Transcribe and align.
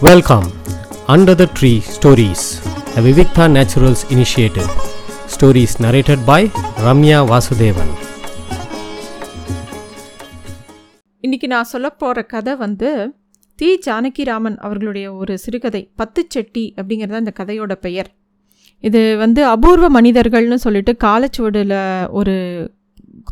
Welcome 0.00 0.46
under 1.08 1.34
the 1.34 1.44
tree 1.58 1.70
stories 1.92 2.42
the 2.94 3.00
Vivikta 3.00 3.44
naturals 3.54 4.02
initiative 4.14 4.68
stories 5.34 5.76
narrated 5.78 6.24
by 6.24 6.50
Ramya 6.84 7.20
Vasudevan 7.30 7.92
இன்னைக்கு 11.20 11.46
நான் 11.46 11.64
சொல்ல 11.64 11.90
போகிற 11.90 12.22
கதை 12.22 12.56
வந்து 12.56 13.14
தி. 13.54 13.78
ஜானகிராமன் 13.86 14.56
அவர்களுடைய 14.56 15.14
ஒரு 15.14 15.38
சிறுகதை 15.38 15.90
பத்து 15.96 16.26
செட்டி 16.28 16.74
அப்படிங்கிறது 16.76 17.20
அந்த 17.22 17.32
கதையோட 17.40 17.72
பெயர். 17.72 18.14
இது 18.80 19.16
வந்து 19.16 19.46
அபூர்வ 19.46 20.00
மனிதர்கள்னு 20.00 20.54
சொல்லிட்டு 20.54 20.96
காலச்சுவடில் 21.04 22.10
ஒரு 22.10 22.36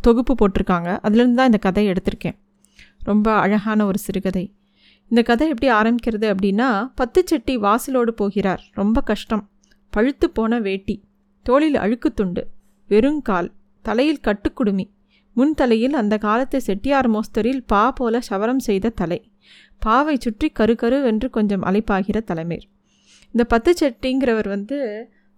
தொகுப்பு 0.00 0.34
போட்டிருக்காங்க. 0.34 0.98
அதுலேருந்து 1.06 1.34
தான் 1.34 1.50
இந்த 1.52 1.58
கதையை 1.58 1.94
எடுத்திருக்கேன். 1.94 2.38
ரொம்ப 2.98 3.32
அழகான 3.32 3.86
ஒரு 3.86 3.98
சிறுகதை. 3.98 4.52
இந்த 5.08 5.22
கதை 5.22 5.48
எப்படி 5.48 5.72
ஆரம்பிக்கிறது 5.72 6.26
அப்படின்னா 6.34 6.86
பத்து 6.94 7.22
செட்டி 7.26 7.56
வாசலோடு 7.58 8.10
போகிறார். 8.10 8.62
ரொம்ப 8.72 9.00
கஷ்டம். 9.00 9.48
பழுத்து 9.90 10.30
போன 10.30 10.58
வேட்டி 10.60 11.02
தோளில் 11.46 11.74
அழுக்கு 11.74 12.14
துண்டு 12.14 12.42
வெறுங்கால் 12.90 13.50
தலையில் 13.82 14.24
கட்டுக்குடுமி 14.24 14.86
முன் 15.36 15.54
தலையில் 15.54 15.92
அந்த 15.92 16.18
காலத்து 16.18 16.60
செட்டியார் 16.60 17.08
மோஸ்தரில் 17.10 17.62
பா 17.66 17.90
போல 17.90 18.20
சவரம் 18.28 18.58
செய்த 18.58 18.88
தலை 18.88 19.20
பாவை 19.78 20.16
சுற்றி 20.16 20.48
கரு 20.48 20.76
கரு 20.76 21.02
வென்று 21.02 21.30
கொஞ்சம் 21.30 21.62
அலைப்பாகிற 21.62 22.20
தலைமைர் 22.26 22.66
இந்த 23.32 23.44
பத்து 23.44 23.74
செட்டிங்கிறவர் 23.80 24.48
வந்து 24.48 24.78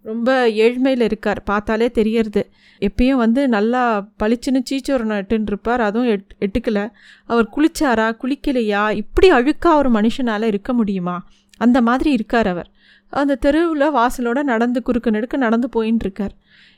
ரொம்ப 0.09 0.31
ஏழ்மையில் 0.63 1.05
இருக்கார். 1.09 1.41
பார்த்தாலே 1.51 1.87
தெரியறது 1.99 2.43
எப்பயும் 2.81 3.21
வந்து 3.25 3.43
நல்லா 3.57 3.83
பளிச்சுன்னு 4.23 4.61
சீச்சோரம் 4.71 5.13
நட்டுன்னு 5.15 5.51
இருப்பார் 5.53 5.83
அதுவும் 5.89 6.09
எட் 6.09 6.33
எட்டுக்கலை. 6.47 6.85
அவர் 7.27 7.47
குளிச்சாரா? 7.57 8.07
குளிக்கலையா? 8.23 8.83
இப்படி 9.03 9.31
அழுக்கா 9.39 9.73
ஒரு 9.81 9.91
மனுஷனால் 9.99 10.51
இருக்க 10.53 10.73
முடியுமா? 10.73 11.17
அந்த 11.61 11.79
மாதிரி 11.89 12.11
இருக்கார் 12.19 12.47
அவர். 12.47 12.71
அந்த 13.13 13.39
தெருவில் 13.45 13.95
வாசலோட 13.97 14.39
நடந்து 14.53 14.79
குறுக்கு 14.83 15.11
நெடுக்க 15.11 15.37
நடந்து 15.37 15.69
போயின்னு 15.75 16.05
இருக்கார் 16.07 16.35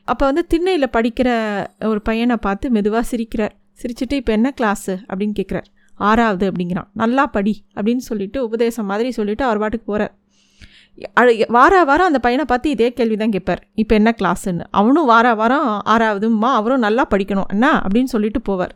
அப்போ 0.09 0.25
வந்து 0.29 0.43
திண்ணையில் 0.53 0.95
படிக்கிற 0.97 1.29
ஒரு 1.91 2.01
பையனை 2.09 2.37
பார்த்து 2.47 2.67
மெதுவாக 2.71 3.05
சிரிக்கிறார். 3.11 3.55
சிரிச்சிட்டு 3.81 4.15
இப்போ 4.21 4.33
என்ன 4.33 4.49
கிளாஸு 4.61 4.95
அப்படின்னு 5.13 5.35
கேட்குறார் 5.41 5.69
ஆறாவது 5.99 6.45
அப்படிங்கிறான். 6.51 6.89
நல்லா 6.93 7.25
படி 7.37 7.55
அப்படின்னு 7.77 8.03
சொல்லிட்டு 8.09 8.39
உபதேசம் 8.49 8.89
மாதிரி 8.91 9.11
சொல்லிவிட்டு 9.17 9.45
அவர் 9.45 9.61
பாட்டுக்கு 9.63 9.87
போகிறார் 9.91 10.15
வார 11.49 11.85
வாரம் 11.85 12.07
அந்த 12.07 12.19
பையனை 12.19 12.47
பார்த்து 12.47 12.71
இதே 12.71 12.93
கேள்வி 12.93 13.17
தான் 13.17 13.31
கேட்பார். 13.31 13.63
இப்போ 13.75 13.95
என்ன 13.95 14.15
கிளாஸுன்னு 14.19 14.61
அவனும் 14.71 15.07
வார 15.07 15.35
வாரம் 15.35 15.83
ஆறாவதும்மா 15.87 16.51
அவரும் 16.53 16.79
நல்லா 16.79 17.07
படிக்கணும். 17.11 17.47
என்ன? 17.47 17.83
அப்படின்னு 17.89 18.05
சொல்லிட்டு 18.05 18.41
போவார். 18.49 18.71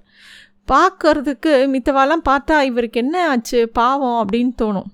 பார்க்கறதுக்கு 0.72 1.76
மித்தவாலாம் 1.76 2.22
பார்த்தா 2.28 2.60
இவருக்கு 2.60 3.00
என்ன 3.00 3.28
ஆச்சு? 3.28 3.68
பாவம் 3.68 4.26
அப்படின்னு 4.28 4.50
தோணும். 4.62 4.90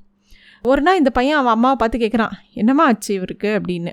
ஒரு 0.62 0.83
நாள் 0.83 0.97
இந்த 0.97 1.11
பையன் 1.11 1.37
அவன் 1.37 1.53
அம்மாவை 1.53 1.77
பார்த்து 1.77 1.98
கேட்குறான் 1.98 2.31
என்னம்மா 2.53 2.85
ஆச்சு 2.85 3.15
இவருக்கு? 3.15 3.61
அப்படின்னு. 3.61 3.92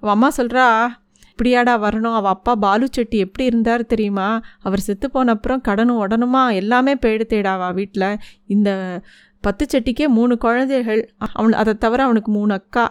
அவன் 0.00 0.14
அம்மா 0.14 0.30
சொல்கிறா 0.36 0.98
இப்படியாடா 1.32 1.72
வரணும். 1.74 2.14
அவள் 2.14 2.30
அப்பா 2.30 2.54
பாலு 2.54 2.88
செட்டி 2.90 3.18
எப்படி 3.18 3.48
இருந்தார் 3.48 3.86
தெரியுமா? 3.86 4.40
அவர் 4.60 4.80
செத்து 4.80 5.10
போன 5.10 5.32
அப்புறம் 5.32 5.62
கடனும் 5.68 6.06
உடனுமா? 6.06 6.54
எல்லாமே 6.54 6.94
போயிடுத்தேடாவா 6.94 7.74
வீட்டில் 7.74 8.18
இந்த 8.46 9.00
பத்து 9.44 9.64
செட்டிக்கே 9.72 10.06
மூணு 10.16 10.34
குழந்தைகள். 10.46 11.02
அவன் 11.38 11.60
அதை 11.60 11.72
தவிர 11.84 12.02
அவனுக்கு 12.06 12.32
மூணு 12.38 12.52
அக்கா. 12.60 12.86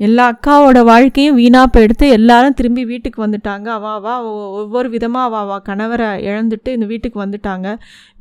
எல்லா 0.00 0.24
அக்காவோட 0.32 0.78
வாழ்க்கையும் 0.90 1.36
வீணாக 1.40 1.66
போயிடுத்து 1.74 2.06
எல்லாரும் 2.16 2.54
திரும்பி 2.58 2.82
வீட்டுக்கு 2.90 3.18
வந்துட்டாங்க. 3.24 3.66
அவ 3.78 3.90
அவா 3.98 4.14
ஒவ்வொரு 4.60 4.88
விதமாக 4.94 5.26
அவ 5.28 5.36
அவ 5.44 5.58
கணவரை 5.68 6.08
இழந்துட்டு 6.28 6.70
இந்த 6.76 6.86
வீட்டுக்கு 6.92 7.18
வந்துட்டாங்க. 7.24 7.68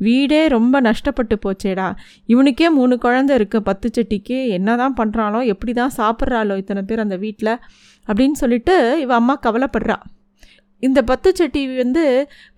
வீடே 0.08 0.42
ரொம்ப 0.56 0.82
நஷ்டப்பட்டு 0.88 1.38
போச்சேடா. 1.46 1.88
இவனுக்கே 2.34 2.70
மூணு 2.80 2.98
குழந்தை 3.06 3.36
இருக்குது 3.38 3.68
பத்து 3.70 3.90
செட்டிக்கு 3.96 4.40
என்ன 4.58 4.76
தான் 4.82 4.98
பண்ணுறாளோ 5.00 5.42
எப்படி 5.54 5.74
தான் 5.82 5.96
சாப்பிட்றாளோ 6.00 6.58
இத்தனை 6.64 6.84
பேர் 6.90 7.06
அந்த 7.06 7.18
வீட்டில் 7.26 7.54
அப்படின்னு 8.08 8.38
சொல்லிட்டு 8.44 8.76
இவ 9.06 9.14
அம்மா 9.22 9.38
கவலைப்படுறா. 9.48 9.98
இந்த 10.84 11.00
பத்து 11.10 11.30
செட்டி 11.40 11.64
வந்து 11.84 12.06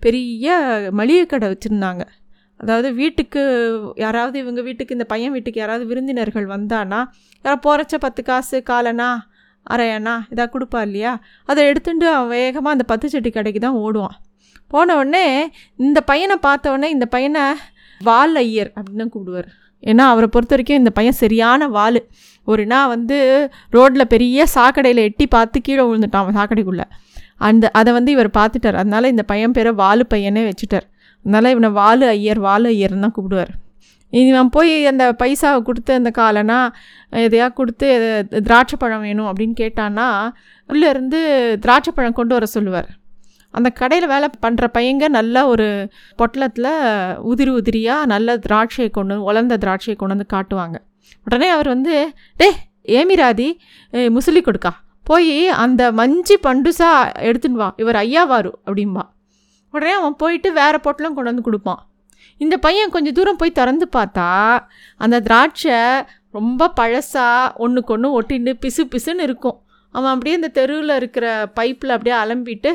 பெரிய 0.04 0.52
மளிகை 1.00 1.24
கடை 1.26 1.48
வச்சுருந்தாங்க. 1.52 2.04
அதாவது 2.64 2.88
வீட்டுக்கு 3.00 3.42
யாராவது 4.04 4.36
இவங்க 4.42 4.60
வீட்டுக்கு 4.68 4.96
இந்த 4.96 5.06
பையன் 5.12 5.34
வீட்டுக்கு 5.36 5.62
யாராவது 5.62 5.84
விருந்தினர்கள் 5.90 6.46
வந்தானா 6.56 7.00
யாராவது 7.44 7.64
போகிறச்ச 7.66 7.96
பத்து 8.06 8.22
காசு 8.30 8.58
காலனா 8.70 9.08
அரையண்ணா 9.66 10.14
இதாக 10.32 10.48
கொடுப்பா 10.54 10.80
இல்லையா? 10.86 11.12
அதை 11.48 11.60
எடுத்துட்டு 11.70 12.06
அவன் 12.14 12.32
வேகமாக 12.36 12.74
அந்த 12.76 12.84
பத்து 12.92 13.06
செட்டி 13.08 13.30
கடைக்கு 13.30 13.60
தான் 13.60 13.78
ஓடுவான். 13.84 14.16
போன 14.72 14.96
உடனே 15.00 15.26
இந்த 15.86 15.98
பையனை 16.10 16.36
பார்த்த 16.46 16.72
உடனே 16.74 16.88
இந்த 16.96 17.06
பையனை 17.14 17.44
வால் 18.00 18.34
ஐயர் 18.42 18.70
அப்படின்னு 18.76 19.12
கூப்பிடுவார். 19.14 19.48
ஏன்னா 19.82 20.04
அவரை 20.12 20.28
பொறுத்த 20.34 20.54
வரைக்கும் 20.54 20.80
இந்த 20.82 20.90
பையன் 20.90 21.18
சரியான 21.22 21.68
வால். 21.68 22.00
ஒரு 22.46 22.62
நாள் 22.72 22.90
வந்து 22.94 23.16
ரோட்டில் 23.70 24.10
பெரிய 24.14 24.46
சாக்கடையில் 24.56 25.02
எட்டி 25.08 25.26
பார்த்து 25.26 25.60
கீழே 25.60 25.82
விழுந்துட்டான் 25.82 26.24
அவன் 26.24 26.38
சாக்கடைக்குள்ளே. 26.40 26.86
அந்த 27.48 27.70
அதை 27.80 27.90
வந்து 27.98 28.10
இவர் 28.16 28.30
பார்த்துட்டார். 28.40 28.78
அதனால் 28.82 29.12
இந்த 29.14 29.24
பையன் 29.32 29.56
பேரை 29.58 29.72
வாலு 29.82 30.04
பையனே 30.14 30.42
வச்சுட்டார். 30.50 30.86
அதனால் 31.24 31.52
இவனை 31.54 31.70
வாலு 31.80 32.06
ஐயர் 32.14 32.40
வாலு 32.46 32.66
ஐயர்னு 32.74 33.04
தான் 33.06 33.14
கூப்பிடுவார். 33.18 33.52
இவன் 34.12 34.50
போய் 34.56 34.72
அந்த 34.90 35.04
பைசாவை 35.20 35.60
கொடுத்து 35.68 35.92
அந்த 36.00 36.10
காலனா 36.18 36.58
எதையா 37.26 37.46
கொடுத்து 37.58 37.86
திராட்சை 38.48 38.76
பழம் 38.82 39.04
வேணும் 39.06 39.28
அப்படின்னு 39.30 39.56
கேட்டான்னா 39.62 40.08
உள்ளேருந்து 40.70 41.20
திராட்சை 41.64 41.92
பழம் 41.96 42.18
கொண்டு 42.18 42.34
வர 42.36 42.46
சொல்லுவார். 42.56 42.90
அந்த 43.54 43.68
கடையில் 43.80 44.12
வேலை 44.12 44.28
பண்ணுற 44.44 44.66
பையங்க 44.76 45.08
நல்ல 45.16 45.46
ஒரு 45.52 45.66
பொட்டலத்தில் 46.20 46.70
உதிரி 47.30 47.52
உதிரியாக 47.58 48.10
நல்ல 48.12 48.36
திராட்சையை 48.46 48.88
கொண்டு 48.98 49.16
உலர்ந்த 49.30 49.58
திராட்சையை 49.64 49.96
கொண்டு 49.98 50.16
வந்து 50.16 50.32
காட்டுவாங்க. 50.36 50.76
உடனே 51.26 51.48
அவர் 51.56 51.68
வந்து 51.74 51.94
டே 52.42 52.48
ஏமிராதி 52.98 53.48
முசலி 54.16 54.42
கொடுக்கா. 54.48 54.72
போய் 55.10 55.34
அந்த 55.64 55.82
மஞ்சி 56.00 56.36
பண்டுசா 56.46 56.92
எடுத்துன்னு 57.28 57.60
வா. 57.62 57.70
இவர் 57.84 58.00
ஐயாவாரு 58.04 58.52
அப்படின்பா 58.66 59.04
உடனே 59.74 59.92
அவன் 60.00 60.20
போயிட்டு 60.22 60.48
வேறு 60.60 60.78
பொட்டலம் 60.86 61.16
கொண்டு 61.16 61.30
வந்து 61.32 61.46
கொடுப்பான். 61.48 61.82
இந்த 62.44 62.54
பையன் 62.66 62.92
கொஞ்சம் 62.94 63.16
தூரம் 63.18 63.40
போய் 63.40 63.58
திறந்து 63.58 63.86
பார்த்தா 63.96 64.28
அந்த 65.04 65.16
திராட்சை 65.28 65.78
ரொம்ப 66.36 66.68
பழசாக 66.78 67.52
ஒன்றுக்கு 67.64 67.92
ஒன்று 67.96 68.08
ஒட்டின்னு 68.20 68.52
பிசு 68.64 68.82
பிசுன்னு 68.94 69.26
இருக்கும். 69.28 69.58
அவன் 69.94 70.12
அப்படியே 70.14 70.36
இந்த 70.38 70.50
தெருவில் 70.58 70.94
இருக்கிற 71.00 71.26
பைப்பில் 71.58 71.94
அப்படியே 71.96 72.16
அலம்பிட்டு 72.22 72.70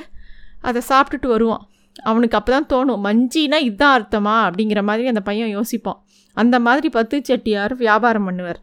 அதை 0.68 0.82
சாப்பிட்டுட்டு 0.92 1.28
வருவான். 1.36 1.64
அவனுக்கு 2.10 2.38
அப்போ 2.40 2.52
தான் 2.56 2.70
தோணும் 2.74 3.02
மஞ்சினா 3.08 3.58
இதுதான் 3.68 3.96
அர்த்தமா 3.98 4.36
அப்படிங்கிற 4.48 4.82
மாதிரி 4.90 5.12
அந்த 5.12 5.22
பையன் 5.30 5.52
யோசிப்பான். 5.58 6.00
அந்த 6.38 6.56
மாதிரி 6.68 6.88
பத்து 6.98 7.16
செட்டியார் 7.30 7.74
வியாபாரம் 7.84 8.28
பண்ணுவார். 8.28 8.60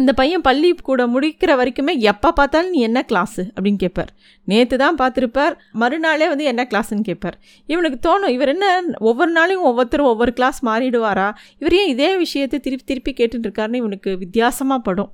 இந்த 0.00 0.12
பையன் 0.20 0.44
பள்ளி 0.48 0.68
கூட 0.88 1.02
முடிக்கிற 1.06 1.50
வரைக்குமே 1.60 1.92
எப்போ 2.10 2.28
பார்த்தாலும் 2.32 2.72
நீ 2.74 2.80
என்ன 2.88 3.00
கிளாஸு 3.08 3.42
அப்படின்னு 3.54 3.80
கேட்பார். 3.84 4.10
நேற்று 4.48 4.76
தான் 4.82 4.98
பார்த்துருப்பார். 5.00 5.54
மறுநாளே 5.82 6.28
வந்து 6.28 6.44
என்ன 6.44 6.62
கிளாஸ்ன்னு 6.70 7.06
கேட்பார். 7.10 7.36
இவனுக்கு 7.66 7.98
தோணும் 8.08 8.34
இவர் 8.36 8.52
என்ன 8.54 8.66
ஒவ்வொரு 9.10 9.32
நாளையும் 9.32 9.66
ஒவ்வொருத்தரும் 9.70 10.10
ஒவ்வொரு 10.12 10.32
கிளாஸ் 10.32 10.60
மாறிடுவாரா? 10.66 11.28
இவர் 11.58 11.76
ஏன் 11.80 11.88
இதே 11.88 12.10
விஷயத்தை 12.16 12.60
திருப்பி 12.60 12.86
திருப்பி 12.90 13.14
கேட்டுருக்காருன்னு 13.20 13.82
இவனுக்கு 13.82 14.12
வித்தியாசமாக 14.18 14.86
படும். 14.88 15.10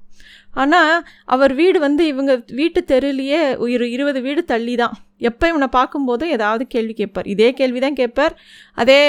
ஆனால் 0.62 0.92
அவர் 1.34 1.52
வீடு 1.60 1.78
வந்து 1.86 2.02
இவங்க 2.12 2.32
வீட்டு 2.60 2.80
தெருலேயே 2.92 3.40
ஒரு 3.64 3.86
இருபது 3.96 4.20
வீடு 4.26 4.42
தள்ளி 4.52 4.74
தான் 4.82 4.94
எப்போ 5.28 5.44
இவனை 5.52 5.68
பார்க்கும்போதும் 5.78 6.32
ஏதாவது 6.36 6.64
கேள்வி 6.74 6.94
கேட்பார். 7.00 7.28
இதே 7.34 7.48
கேள்வி 7.60 7.80
தான் 7.84 7.98
கேட்பார். 8.00 8.34
அதே 8.82 9.00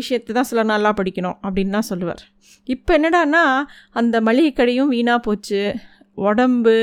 விஷயத்தை 0.00 0.34
தான் 0.38 0.48
சொல்ல 0.50 0.64
நல்லா 0.74 0.92
படிக்கணும் 1.00 1.38
அப்படின்னு 1.46 1.76
தான் 1.78 1.90
சொல்லுவார். 1.90 2.22
இப்போ 2.74 2.90
என்னடான்னா 2.98 3.44
அந்த 4.00 4.16
மளிகை 4.28 4.52
கடையும் 4.52 4.92
வீணாக 4.94 5.24
போச்சு. 5.26 5.62
உடம்பு 6.14 6.74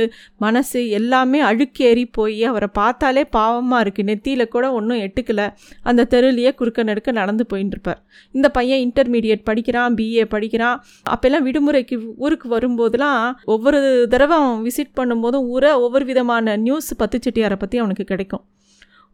மனசு 0.43 0.79
எல்லாமே 0.97 1.39
அழுக்கேறி 1.49 2.03
போய் 2.17 2.41
அவரை 2.49 2.69
பார்த்தாலே 2.79 3.23
பாவமாக 3.37 3.83
இருக்குது 3.83 4.07
நெத்தியில் 4.09 4.51
கூட 4.55 4.65
ஒன்றும் 4.79 5.01
எட்டுக்கலை. 5.05 5.47
அந்த 5.89 6.07
தெருலையே 6.13 6.51
குறுக்க 6.59 6.83
நடுக்க 6.89 7.11
நடந்து 7.19 7.45
போயின்ட்டுருப்பார். 7.51 8.01
இந்த 8.35 8.49
பையன் 8.57 8.83
இன்டர்மீடியட் 8.87 9.47
படிக்கிறான் 9.49 9.95
பிஏ 9.99 10.25
படிக்கிறான். 10.35 10.77
அப்போல்லாம் 11.13 11.47
விடுமுறைக்கு 11.47 11.97
ஊருக்கு 12.25 12.49
வரும்போதெல்லாம் 12.55 13.23
ஒவ்வொரு 13.55 13.81
தடவை 14.13 14.37
அவன் 14.41 14.61
விசிட் 14.67 14.97
பண்ணும்போதும் 14.99 15.47
ஊரை 15.55 15.71
ஒவ்வொரு 15.85 16.07
விதமான 16.11 16.55
நியூஸ் 16.67 16.91
பத்துச்செட்டியாரை 17.01 17.59
பற்றி 17.63 17.79
அவனுக்கு 17.83 18.05
கிடைக்கும். 18.13 18.45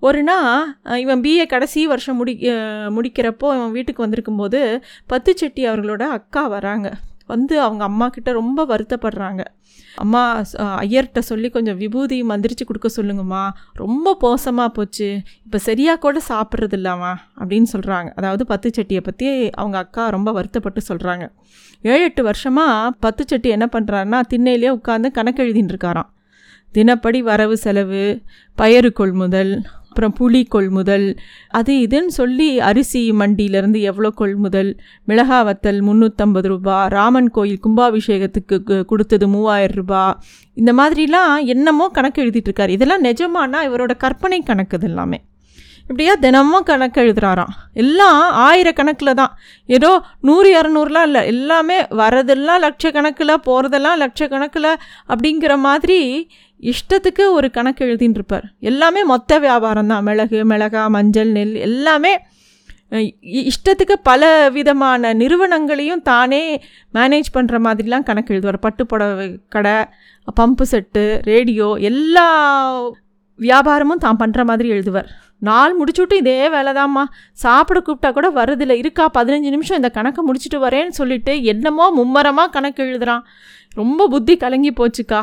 ஒரு 0.07 0.21
நாள் 0.27 0.99
இவன் 1.03 1.21
பிஏ 1.25 1.43
கடைசி 1.51 1.81
வருஷம் 1.91 2.17
முடி 2.19 2.33
முடிக்கிறப்போ 2.95 3.47
இவன் 3.57 3.73
வீட்டுக்கு 3.75 4.03
வந்திருக்கும்போது 4.05 4.61
பத்து 5.11 5.31
செட்டி 5.41 5.61
அவர்களோட 5.69 6.03
அக்கா 6.17 6.43
வராங்க. 6.55 6.87
வந்து 7.33 7.55
அவங்க 7.65 7.83
அம்மா 7.89 8.07
கிட்ட 8.15 8.29
ரொம்ப 8.39 8.65
வருத்தப்படுறாங்க. 8.71 9.41
அம்மா 10.03 10.21
ஐயர்கிட்ட 10.83 11.21
சொல்லி 11.29 11.47
கொஞ்சம் 11.55 11.77
விபூதி 11.81 12.17
மந்திரிச்சு 12.31 12.65
கொடுக்க 12.69 12.89
சொல்லுங்கம்மா. 12.97 13.43
ரொம்ப 13.83 14.15
மோசமாக 14.23 14.69
போச்சு. 14.77 15.09
இப்போ 15.45 15.59
சரியாக 15.67 16.01
கூட 16.05 16.21
சாப்பிட்றது 16.31 16.77
இல்லாமா 16.79 17.11
அப்படின்னு 17.41 17.69
சொல்கிறாங்க 17.75 18.09
அதாவது 18.19 18.45
பத்து 18.53 18.69
சட்டியை 18.77 19.03
பற்றி 19.09 19.27
அவங்க 19.59 19.77
அக்கா 19.83 20.05
ரொம்ப 20.17 20.31
வருத்தப்பட்டு 20.37 20.83
சொல்கிறாங்க 20.89 21.27
ஏழு 21.91 22.03
எட்டு 22.07 22.21
வருஷமாக 22.29 22.91
பத்து 23.05 23.23
சட்டி 23.29 23.49
என்ன 23.55 23.65
பண்ணுறாருன்னா 23.71 24.19
திண்ணையிலே 24.33 24.69
உட்காந்து 24.77 25.07
கணக்கு 25.17 25.41
எழுதின்னு 25.45 25.73
இருக்காராம். 25.73 26.09
தினப்படி 26.75 27.19
வரவு 27.29 27.55
செலவு 27.63 28.03
பயறு 28.57 28.89
கொள்முதல் 28.99 29.51
அப்புறம் 29.93 30.15
புளி 30.19 30.41
கொள்முதல். 30.47 31.07
அது 31.59 31.73
இதுன்னு 31.85 32.13
சொல்லி 32.19 32.47
அரிசி 32.69 33.01
மண்டியிலேருந்து 33.19 33.81
எவ்வளோ 33.89 34.09
கொள்முதல்? 34.21 34.71
மிளகா 35.07 35.39
வத்தல் 35.49 35.81
முந்நூற்றம்பது 35.89 36.49
ரூபா. 36.53 36.77
ராமன் 36.87 37.29
கோயில் 37.29 37.59
கும்பாபிஷேகத்துக்கு 37.65 38.85
கொடுத்தது 38.85 39.27
மூவாயிரம் 39.27 39.75
ரூபா. 39.75 40.03
இந்த 40.61 40.73
மாதிரிலாம் 40.73 41.35
என்னமோ 41.55 41.87
கணக்கு 41.99 42.21
எழுதிட்டுருக்காரு. 42.23 42.73
இதெல்லாம் 42.77 43.05
நிஜமானா 43.09 43.61
இவரோட 43.69 43.95
கற்பனை 44.05 44.41
கணக்கு 44.49 44.77
இது 44.77 44.87
எல்லாமே. 44.87 45.19
இப்படியா 45.83 46.13
தினமும் 46.25 46.67
கணக்கு 46.67 46.99
எழுதுறாராம். 47.01 47.53
எல்லாம் 47.81 48.19
ஆயிரக்கணக்கில் 48.43 49.17
தான். 49.19 49.33
ஏதோ 49.77 49.89
நூறு 50.27 50.49
இரநூறுலாம் 50.59 51.07
இல்லை. 51.07 51.21
எல்லாமே 51.31 51.77
வரதெல்லாம் 52.01 52.61
லட்சக்கணக்கில் 52.65 53.41
போகிறதெல்லாம் 53.47 53.99
லட்சக்கணக்கில் 54.03 54.69
அப்படிங்கிற 55.13 55.55
மாதிரி 55.67 55.99
இஷ்டத்துக்கு 56.63 57.31
ஒரு 57.31 57.51
கணக்கு 57.51 57.85
எழுதின்னு 57.85 58.19
இருப்பார் 58.19 58.45
எல்லாமே 58.59 59.03
மொத்த 59.03 59.39
வியாபாரம் 59.39 59.87
தான் 59.87 60.03
மிளகு 60.03 60.45
மிளகா 60.45 60.87
மஞ்சள் 60.87 61.31
நெல் 61.31 61.55
எல்லாமே 61.61 62.13
இ- 62.91 63.13
இஷ்டத்துக்கு 63.49 63.93
பல 64.03 64.23
விதமான 64.49 65.13
நிறுவனங்களையும் 65.13 66.01
தானே 66.01 66.41
மேனேஜ் 66.93 67.29
பண்ணுற 67.33 67.57
மாதிரிலாம் 67.59 68.03
கணக்கு 68.03 68.33
எழுதுவார். 68.33 68.57
பட்டு 68.57 68.85
புடவை 68.85 69.39
கடை 69.49 69.75
பம்பு 70.41 70.61
செட்டு 70.71 71.21
ரேடியோ 71.21 71.75
எல்லா 71.81 72.27
வியாபாரமும் 73.39 74.03
தான் 74.05 74.19
பண்ணுற 74.19 74.45
மாதிரி 74.45 74.71
எழுதுவார். 74.71 75.07
நாள் 75.41 75.77
முடிச்சுட்டு 75.79 76.13
இதே 76.13 76.49
வேலைதாம்மா. 76.49 77.03
சாப்பிட 77.31 77.79
கூப்பிட்டா 77.79 78.11
கூட 78.11 78.31
வருதில்ல 78.31 78.71
இருக்கா 78.73 79.09
பதினஞ்சு 79.17 79.49
நிமிஷம் 79.49 79.75
இந்த 79.75 79.89
கணக்கை 79.89 80.23
முடிச்சுட்டு 80.27 80.59
வரேன்னு 80.59 80.97
சொல்லிட்டு 80.99 81.43
என்னமோ 81.43 81.87
மும்மரமாக 81.97 82.49
கணக்கு 82.49 82.83
எழுதுகிறான் 82.83 83.23
ரொம்ப 83.75 84.07
புத்தி 84.07 84.37
கலங்கி 84.37 84.71
போச்சுக்கா. 84.71 85.21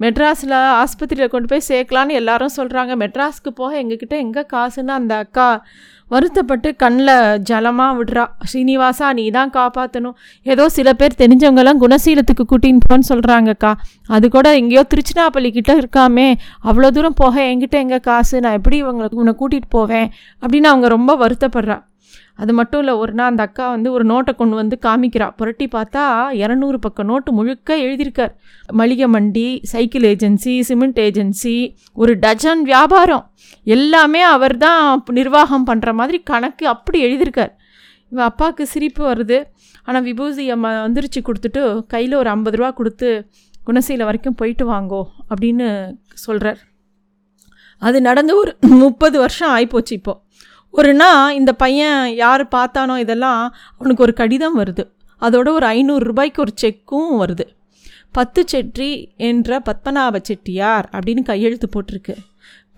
மெட்ராஸில் 0.00 0.54
ஆஸ்பத்திரியில் 0.82 1.32
கொண்டு 1.32 1.48
போய் 1.50 1.68
சேர்க்கலான்னு 1.68 2.18
எல்லாரும் 2.20 2.54
சொல்கிறாங்க 2.56 2.92
மெட்ராஸ்க்கு 3.02 3.50
போக 3.54 3.70
எங்ககிட்ட 3.82 4.14
எங்கே 4.24 4.42
காசுன்னு 4.52 4.92
அந்த 5.00 5.16
அக்கா 5.16 5.48
வருத்தப்பட்டு 6.10 6.76
கண்ணில் 6.76 7.12
ஜலமாக 7.50 7.96
விடுறா. 7.98 8.24
ஸ்ரீனிவாசா 8.50 9.06
நீ 9.12 9.30
தான் 9.30 9.50
காப்பாற்றணும் 9.50 10.16
ஏதோ 10.42 10.68
சில 10.68 10.92
பேர் 10.92 11.18
தெரிஞ்சவங்கெல்லாம் 11.18 11.80
குணசீலத்துக்கு 11.84 12.44
கூட்டின்னு 12.52 12.84
போன்னு 12.88 13.10
சொல்கிறாங்கக்கா 13.12 13.72
அது 14.06 14.28
கூட 14.28 14.56
எங்கேயோ 14.56 14.84
திருச்சினாப்பள்ளிக்கிட்ட 14.94 15.72
இருக்காமே. 15.80 16.28
அவ்வளோ 16.64 16.90
தூரம் 16.90 17.18
போக 17.22 17.40
என்கிட்ட 17.40 17.78
எங்கே 17.84 18.00
காசு? 18.10 18.40
நான் 18.40 18.52
எப்படி 18.52 18.82
இவங்களை 18.82 19.08
உன்னை 19.22 19.34
கூட்டிகிட்டு 19.40 19.70
போவேன்? 19.70 20.08
அப்படின்னு 20.42 20.70
அவங்க 20.74 20.88
ரொம்ப 20.88 21.16
வருத்தப்படுறா. 21.16 21.78
அது 22.36 22.52
மட்டும் 22.52 22.80
இல்லை 22.82 22.94
ஒரு 23.02 23.12
நாள் 23.12 23.30
அந்த 23.32 23.42
அக்கா 23.48 23.64
வந்து 23.74 23.88
ஒரு 23.92 24.04
நோட்டை 24.10 24.32
கொண்டு 24.34 24.56
வந்து 24.60 24.76
காமிக்கிறா. 24.86 25.28
புரட்டி 25.38 25.66
பார்த்தா 25.74 26.04
இரநூறு 26.42 26.78
பக்கம் 26.86 27.08
நோட்டு 27.10 27.32
முழுக்க 27.32 27.76
எழுதியிருக்கார். 27.86 28.32
மளிகை 28.80 29.08
மண்டி 29.14 29.46
சைக்கிள் 29.72 30.06
ஏஜென்சி 30.12 30.54
சிமெண்ட் 30.68 31.00
ஏஜென்சி 31.06 31.54
ஒரு 31.92 32.14
டஜன் 32.18 32.62
வியாபாரம். 32.62 33.24
எல்லாமே 33.76 34.22
அவர் 34.34 34.56
தான் 34.56 35.04
நிர்வாகம் 35.20 35.66
பண்ணுற 35.66 35.92
மாதிரி 35.92 36.20
கணக்கு 36.32 36.66
அப்படி 36.74 37.00
எழுதியிருக்கார். 37.08 37.54
இவன் 38.12 38.28
அப்பாவுக்கு 38.30 38.66
சிரிப்பு 38.66 39.02
வருது. 39.12 39.40
ஆனால் 39.86 40.04
விபூதி 40.08 40.44
அம்மா 40.50 40.68
வந்துருச்சு 40.86 41.20
கொடுத்துட்டு 41.28 41.62
கையில் 41.86 42.20
ஒரு 42.20 42.28
ஐம்பது 42.30 42.56
ரூபா 42.56 42.70
கொடுத்து 42.70 43.08
குணசீல 43.66 44.04
வரைக்கும் 44.08 44.38
போயிட்டு 44.40 44.64
வாங்கோ 44.70 45.02
அப்படின்னு 45.30 45.66
சொல்கிறார் 46.24 46.60
அது 47.82 47.98
நடந்து 48.00 48.32
ஒரு 48.36 48.52
முப்பது 48.82 49.16
வருஷம் 49.18 49.52
ஆகிப்போச்சு 49.54 49.92
இப்போது 49.92 50.20
ஒரு 50.76 50.94
நாள் 50.94 51.34
இந்த 51.34 51.52
பையன் 51.52 52.14
யார் 52.14 52.48
பார்த்தானோ 52.48 52.98
இதெல்லாம் 52.98 53.54
அவனுக்கு 53.78 54.02
ஒரு 54.02 54.12
கடிதம் 54.12 54.58
வருது. 54.58 54.90
அதோட 55.20 55.48
ஒரு 55.48 55.66
ஐநூறு 55.66 56.04
ரூபாய்க்கு 56.04 56.42
ஒரு 56.42 56.52
செக்கும் 56.62 57.24
வருது. 57.24 57.46
பத்து 58.12 58.42
செட்டி 58.46 59.12
என்ற 59.16 59.62
பத்மநாப 59.64 60.16
செட்டியார் 60.22 60.88
அப்படின்னு 60.92 61.22
கையெழுத்து 61.22 61.68
போட்டிருக்கு. 61.68 62.14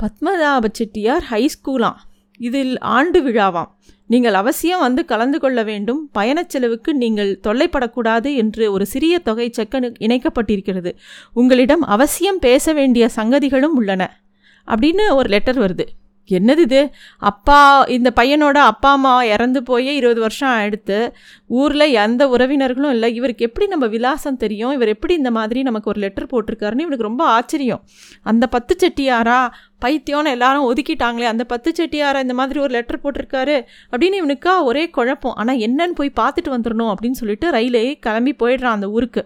பத்மநாப 0.02 0.64
செட்டியார் 0.72 1.22
ஹை 1.22 1.50
ஸ்கூலாம் 1.54 1.94
இதில் 2.38 2.78
ஆண்டு 2.78 3.22
விழாவாம். 3.22 3.70
நீங்கள் 4.06 4.34
அவசியம் 4.34 4.80
வந்து 4.80 5.04
கலந்து 5.04 5.40
கொள்ள 5.40 5.62
வேண்டும். 5.62 6.10
பயணச் 6.12 6.48
செலவுக்கு 6.48 6.94
நீங்கள் 6.94 7.40
தொல்லைப்படக்கூடாது 7.46 8.36
என்று 8.36 8.72
ஒரு 8.72 8.86
சிறிய 8.86 9.18
தொகை 9.18 9.50
செக்கனு 9.56 9.94
இணைக்கப்பட்டிருக்கிறது. 10.00 10.94
உங்களிடம் 11.32 11.80
அவசியம் 11.80 12.38
பேச 12.38 12.72
வேண்டிய 12.72 13.08
சங்கதிகளும் 13.16 13.74
உள்ளன. 13.74 14.20
அப்படின்னு 14.66 15.14
ஒரு 15.14 15.28
லெட்டர் 15.28 15.58
வருது. 15.58 15.86
என்னது 16.28 16.58
இது? 16.58 16.90
அப்பா 17.18 17.82
இந்த 17.82 18.12
பையனோட 18.16 18.52
அப்பா 18.52 18.92
அம்மா 18.92 19.22
இறந்து 19.22 19.62
போய் 19.62 19.96
இருபது 19.96 20.20
வருஷம் 20.20 20.48
ஆயிடுத்து. 20.48 21.12
ஊரில் 21.46 21.92
எந்த 21.92 22.28
உறவினர்களும் 22.28 22.90
இல்லை. 22.90 23.14
இவருக்கு 23.14 23.44
எப்படி 23.44 23.66
நம்ம 23.66 23.86
விலாசம் 23.86 24.36
தெரியும்? 24.36 24.72
இவர் 24.72 24.88
எப்படி 24.88 25.14
இந்த 25.14 25.30
மாதிரி 25.30 25.62
நமக்கு 25.62 25.90
ஒரு 25.90 26.00
லெட்டர் 26.00 26.26
போட்டிருக்காருன்னு 26.26 26.86
இவனுக்கு 26.86 27.02
ரொம்ப 27.02 27.24
ஆச்சரியம். 27.24 27.84
அந்த 28.22 28.46
பத்து 28.46 28.76
செட்டியாரா? 28.80 29.48
பைத்தியம்னு 29.84 30.30
எல்லாரும் 30.30 30.74
ஒதுக்கிட்டாங்களே. 30.74 31.22
அந்த 31.22 31.44
பத்து 31.44 31.72
செட்டியாரா 31.78 32.20
இந்த 32.20 32.34
மாதிரி 32.34 32.60
ஒரு 32.60 32.70
லெட்டர் 32.70 33.00
போட்டிருக்காரு? 33.02 33.64
அப்படின்னு 33.90 34.20
இவனுக்கா 34.22 34.62
ஒரே 34.62 34.90
குழப்பம். 34.90 35.32
ஆனால் 35.32 35.56
என்னன்னு 35.56 35.94
போய் 35.94 36.12
பார்த்துட்டு 36.20 36.50
வந்துடணும் 36.50 36.94
அப்படின்னு 36.94 37.10
சொல்லிட்டு 37.10 37.50
ரயிலே 37.50 37.98
கிளம்பி 37.98 38.36
போயிடுறான் 38.38 38.76
அந்த 38.78 38.90
ஊருக்கு. 38.90 39.24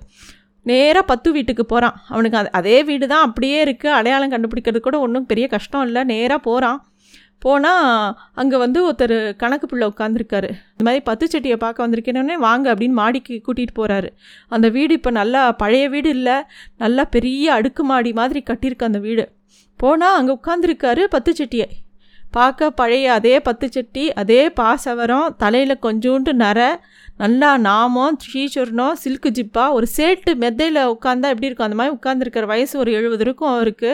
நேராக 0.63 1.07
பத்து 1.07 1.33
வீட்டுக்கு 1.33 1.67
போகிறான் 1.67 2.03
அவனுக்கு 2.09 2.53
அதே 2.53 2.83
வீடு 2.85 3.07
தான் 3.07 3.25
அப்படியே 3.25 3.65
இருக்குது 3.65 3.87
அடையாளம் 3.87 4.33
கண்டுபிடிக்கிறது 4.33 4.79
கூட 4.79 4.99
ஒன்றும் 4.99 5.27
பெரிய 5.27 5.47
கஷ்டம் 5.49 5.83
இல்லை. 5.83 6.05
நேராக 6.05 6.41
போகிறான் 6.41 6.85
போனால் 7.43 8.15
அங்கே 8.41 8.57
வந்து 8.63 8.79
ஒருத்தர் 8.87 9.17
கணக்கு 9.43 9.67
பிள்ளை 9.69 9.87
உட்காந்துருக்காரு 9.93 10.49
இந்த 10.73 10.83
மாதிரி 10.87 11.03
பத்து 11.09 11.27
செட்டியை 11.33 11.57
பார்க்க 11.65 11.85
வந்திருக்கேனே 11.87 12.37
வாங்க 12.47 12.67
அப்படின்னு 12.73 12.97
மாடிக்கு 13.03 13.35
கூட்டிகிட்டு 13.47 13.75
போகிறாரு 13.81 14.09
அந்த 14.55 14.67
வீடு 14.77 14.95
இப்போ 14.99 15.11
நல்லா 15.21 15.43
பழைய 15.63 15.85
வீடு 15.95 16.11
இல்லை 16.17 16.37
நல்லா 16.83 17.05
பெரிய 17.17 17.53
அடுக்குமாடி 17.59 18.13
மாதிரி 18.21 18.43
கட்டியிருக்கு 18.51 18.91
அந்த 18.91 19.01
வீடு. 19.07 19.25
போனால் 19.81 20.17
அங்கே 20.19 20.33
உட்காந்துருக்காரு 20.39 21.05
பத்து 21.15 21.33
செட்டியை. 21.39 21.69
பார்க்க 22.37 22.71
பழைய 22.81 23.07
அதே 23.19 23.33
பத்து 23.47 23.67
செட்டி 23.77 24.05
அதே 24.23 24.43
பாசவரம் 24.59 25.33
தலையில் 25.43 25.83
கொஞ்சோண்டு 25.87 26.33
நர 26.43 26.59
நல்லா 27.23 27.51
நாமம் 27.69 28.19
ஷீச்சுர்ணம் 28.27 28.99
சில்க்கு 29.05 29.31
ஜிப்பா 29.39 29.65
ஒரு 29.77 29.87
சேட்டு 29.97 30.33
மெத்தையில் 30.45 30.81
உட்காந்தா 30.95 31.33
எப்படி 31.33 31.49
இருக்கும்? 31.49 31.69
அந்த 31.69 31.79
மாதிரி 31.81 31.97
உட்காந்துருக்கிற 31.99 32.47
வயசு 32.53 32.75
ஒரு 32.83 32.93
எழுபது 32.99 33.25
இருக்கும் 33.27 33.53
அவருக்கு. 33.55 33.91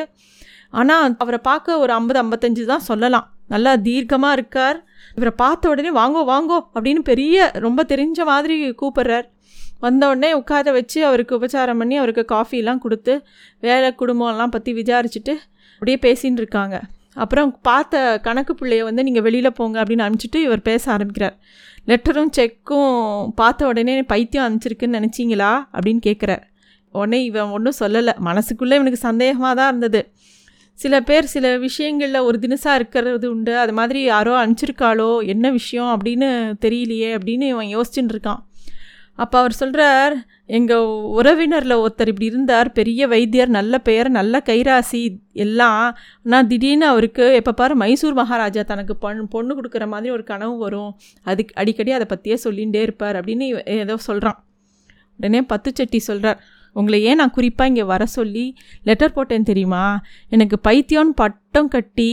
ஆனால் 0.81 1.17
அவரை 1.25 1.41
பார்க்க 1.51 1.79
ஒரு 1.85 1.93
ஐம்பது 1.93 2.21
ஐம்பத்தஞ்சு 2.25 2.65
தான் 2.73 2.87
சொல்லலாம். 2.91 3.27
நல்லா 3.49 3.73
தீர்க்கமாக 3.87 4.37
இருக்கார். 4.39 4.79
இவரை 5.17 5.33
பார்த்த 5.43 5.71
உடனே 5.73 5.91
வாங்கோ 6.01 6.23
வாங்கோ 6.33 6.59
அப்படின்னு 6.75 7.03
பெரிய 7.11 7.47
ரொம்ப 7.67 7.81
தெரிஞ்ச 7.93 8.25
மாதிரி 8.31 8.57
கூப்பிட்றார். 8.83 9.27
வந்த 9.85 10.03
உடனே 10.11 10.31
உட்கார 10.41 10.73
வச்சு 10.79 10.99
அவருக்கு 11.09 11.37
உபச்சாரம் 11.39 11.81
பண்ணி 11.81 11.97
அவருக்கு 12.03 12.25
காஃபிலாம் 12.35 12.83
கொடுத்து 12.85 13.15
வேலை 13.67 13.89
குடும்பம்லாம் 14.01 14.55
பற்றி 14.55 14.73
விசாரிச்சுட்டு 14.81 15.35
அப்படியே 15.75 15.99
பேசின்னு 16.07 16.41
இருக்காங்க. 16.43 16.77
அப்புறம் 17.23 17.51
பார்த்த 17.69 18.21
கணக்கு 18.27 18.53
பிள்ளைய 18.61 18.83
வந்து 18.89 19.03
நீங்கள் 19.03 19.25
வெளியில் 19.27 19.57
போங்க 19.59 19.77
அப்படின்னு 19.83 20.05
அனுப்பிச்சிட்டு 20.07 20.41
இவர் 20.47 20.63
பேச 20.71 20.85
ஆரம்பிக்கிறார். 20.95 21.37
லெட்டரும் 21.91 22.33
செக்கும் 22.39 22.95
பார்த்த 23.41 23.67
உடனே 23.71 23.95
பைத்தியம் 24.13 24.47
அனுப்பிச்சிருக்குன்னு 24.47 24.99
நினச்சிங்களா? 24.99 25.53
அப்படின்னு 25.75 26.03
கேட்குறார் 26.09 26.45
உடனே 26.95 27.19
இவன் 27.25 27.53
ஒன்றும் 27.57 27.79
சொல்லலை. 27.81 28.15
மனசுக்குள்ளே 28.29 28.77
இவனுக்கு 28.79 29.01
சந்தேகமாக 29.09 29.55
தான் 29.55 29.71
இருந்தது. 29.73 30.01
சில 30.83 30.95
பேர் 31.01 31.33
சில 31.35 31.47
விஷயங்களில் 31.59 32.27
ஒரு 32.29 32.39
தினசாக 32.43 32.75
இருக்கிறது 32.75 33.27
உண்டு. 33.31 33.53
அது 33.59 33.73
மாதிரி 33.73 34.01
யாரோ 34.03 34.33
அனுப்பிச்சிருக்காளோ 34.43 35.11
என்ன 35.27 35.51
விஷயம் 35.51 35.91
அப்படின்னு 35.95 36.29
தெரியலையே 36.67 37.11
அப்படின்னு 37.19 37.47
இவன் 37.55 37.73
யோசிச்சுட்டு 37.77 38.15
இருக்கான். 38.15 38.43
அப்போ 39.19 39.37
அவர் 39.39 39.53
சொல்கிறார் 39.53 40.15
எங்கள் 40.57 40.87
உறவினரில் 41.19 41.75
ஒருத்தர் 41.83 42.11
இப்படி 42.13 42.27
இருந்தார். 42.27 42.69
பெரிய 42.73 43.07
வைத்தியர் 43.07 43.49
நல்ல 43.49 43.79
பெயர் 43.79 44.09
நல்ல 44.11 44.43
கைராசி 44.45 45.01
எல்லாம். 45.45 45.87
ஆனால் 46.25 46.47
திடீர்னு 46.47 46.87
அவருக்கு 46.87 47.27
எப்போ 47.35 47.53
பாரு 47.53 47.77
மைசூர் 47.77 48.19
மகாராஜா 48.21 48.63
தனக்கு 48.73 48.97
பொண்ணு 48.97 49.25
பொண்ணு 49.27 49.55
கொடுக்குற 49.61 49.87
மாதிரி 49.89 50.13
ஒரு 50.17 50.25
கனவு 50.33 50.57
வரும். 50.59 50.93
அதுக்கு 51.23 51.55
அடிக்கடி 51.55 51.93
அதை 51.93 52.09
பற்றியே 52.09 52.39
சொல்லிகிட்டே 52.45 52.83
இருப்பார் 52.89 53.19
அப்படின்னு 53.21 53.49
ஏதோ 53.79 53.97
சொல்கிறான் 54.09 54.41
உடனே 55.21 55.41
பத்துச்செட்டி 55.53 55.99
சொல்கிறார் 56.11 56.41
உங்களை 56.79 56.99
ஏன் 57.11 57.21
நான் 57.21 57.35
குறிப்பாக 57.37 57.71
இங்கே 57.71 57.85
வர 57.93 58.03
சொல்லி 58.17 58.45
லெட்டர் 58.89 59.15
போட்டேன் 59.17 59.49
தெரியுமா? 59.51 59.85
எனக்கு 60.35 60.57
பைத்தியம்னு 60.69 61.15
பட்டம் 61.21 61.71
கட்டி 61.75 62.11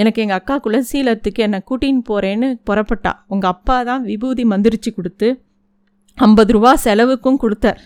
எனக்கு 0.00 0.22
எங்கள் 0.22 0.38
அக்கா 0.40 0.54
குலசீலத்துக்கு 0.64 1.40
என்னை 1.46 1.58
கூட்டின்னு 1.68 2.02
போகிறேன்னு 2.10 2.48
புறப்பட்டா. 2.68 3.12
உங்கள் 3.26 3.50
அப்பா 3.50 3.76
தான் 3.88 4.02
விபூதி 4.10 4.44
மந்திரிச்சு 4.52 4.90
கொடுத்து 4.96 5.28
ஐம்பது 6.18 6.52
ரூபா 6.56 6.72
செலவுக்கும் 6.84 7.40
கொடுத்தார். 7.44 7.80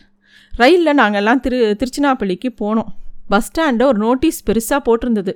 ரயிலில் 0.52 0.98
நாங்கள்லாம் 1.00 1.42
திரு 1.44 1.58
திருச்சினாப்பள்ளிக்கு 1.80 2.50
போனோம். 2.62 2.90
பஸ் 3.32 3.46
ஸ்டாண்டில் 3.48 3.88
ஒரு 3.90 3.98
நோட்டீஸ் 3.98 4.40
பெருசாக 4.48 4.80
போட்டிருந்தது. 4.86 5.32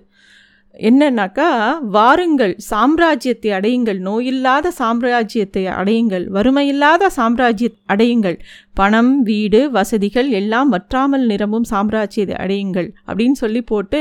என்னன்னாக்கா 0.79 1.47
வாருங்கள் 1.91 2.53
சாம்ராஜ்யத்தை 2.71 3.51
அடையுங்கள் 3.53 3.99
நோயில்லாத 3.99 4.71
சாம்ராஜ்யத்தை 4.79 5.63
அடையுங்கள் 5.79 6.25
வறுமையில்லாத 6.37 7.09
சாம்ராஜ்ய 7.17 7.69
அடையுங்கள் 7.87 8.37
பணம் 8.75 9.23
வீடு 9.23 9.61
வசதிகள் 9.71 10.29
எல்லாம் 10.31 10.69
வற்றாமல் 10.69 11.25
நிரம்பும் 11.27 11.67
சாம்ராஜ்யத்தை 11.71 12.37
அடையுங்கள் 12.45 12.89
அப்படின்னு 13.07 13.39
சொல்லி 13.43 13.63
போட்டு 13.63 14.01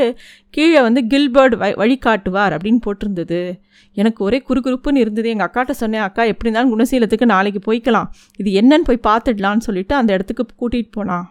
கீழே 0.54 0.82
வந்து 0.82 1.02
கில்பர்ட் 1.08 1.56
வ 1.56 1.72
வழிகாட்டுவார் 1.82 2.56
அப்படின்னு 2.58 2.84
போட்டிருந்தது. 2.86 3.42
எனக்கு 3.98 4.22
ஒரே 4.24 4.40
குறுகுறுப்புன்னு 4.50 5.04
இருந்தது. 5.04 5.28
எங்கள் 5.30 5.48
அக்காட்ட 5.48 5.74
சொன்னேன் 5.82 6.06
அக்கா 6.08 6.24
எப்படி 6.24 6.48
இருந்தாலும் 6.48 6.74
குணசீலத்துக்கு 6.74 7.34
நாளைக்கு 7.36 7.62
போய்க்கலாம். 7.68 8.10
இது 8.40 8.52
என்னன்னு 8.62 8.88
போய் 8.92 9.08
பார்த்துடலான்னு 9.10 9.68
சொல்லிட்டு 9.70 9.96
அந்த 9.96 10.12
இடத்துக்கு 10.14 10.46
கூட்டிகிட்டு 10.62 10.92
போனான். 10.92 11.26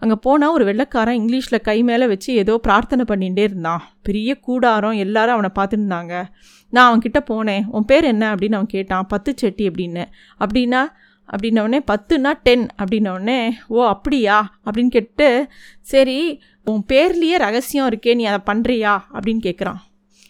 அங்கே 0.00 0.14
போனால் 0.20 0.50
ஒரு 0.50 0.64
வெள்ளைக்காரன் 0.64 1.18
இங்கிலீஷில் 1.20 1.60
கை 1.60 1.82
மேலே 1.82 2.06
வச்சு 2.06 2.34
ஏதோ 2.34 2.58
பிரார்த்தனை 2.58 3.04
பண்ணிகிட்டே 3.08 3.38
இருந்தான். 3.38 3.82
பெரிய 4.02 4.38
கூடாரம் 4.40 4.92
எல்லாரும் 4.92 5.36
அவனை 5.36 5.50
பார்த்துருந்தாங்க 5.58 6.24
நான் 6.68 6.88
அவன்கிட்ட 6.90 7.20
போனேன். 7.30 7.64
உன் 7.66 7.84
பேர் 7.84 8.04
என்ன? 8.04 8.34
அப்படின்னு 8.34 8.54
அவன் 8.54 8.66
கேட்டான். 8.66 9.06
பத்து 9.06 9.32
செட்டி 9.36 9.68
அப்படின்னு. 9.68 10.04
அப்படின்னா 10.40 10.82
அப்படின்னவுடனே 11.28 11.80
பத்துனா 11.90 12.32
டென் 12.42 12.66
அப்படின்னவுடனே 12.82 13.50
ஓ 13.66 13.86
அப்படியா? 13.86 14.60
அப்படின்னு 14.64 14.88
கேட்டு 14.88 15.48
சரி 15.80 16.40
உன் 16.64 16.84
பேர்லேயே 16.88 17.36
ரகசியம் 17.36 17.88
இருக்கே 17.88 18.14
நீ 18.14 18.24
அதை 18.24 18.54
பண்ணுறியா 18.54 18.98
அப்படின்னு 19.12 19.42
கேட்குறான் 19.42 19.80